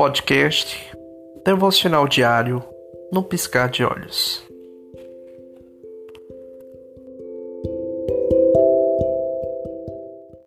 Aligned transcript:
Podcast 0.00 0.74
Devocional 1.44 2.08
Diário 2.08 2.64
no 3.12 3.22
Piscar 3.22 3.70
de 3.70 3.84
Olhos. 3.84 4.49